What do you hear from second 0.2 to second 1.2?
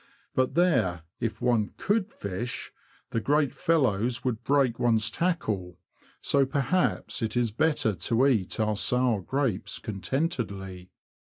But there,